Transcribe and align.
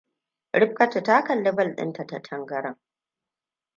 Rifkatu 0.59 1.01
ta 1.03 1.23
kalli 1.23 1.51
bal 1.51 1.69
dinta 1.75 2.03
ta 2.07 2.17
tangaran. 2.21 2.75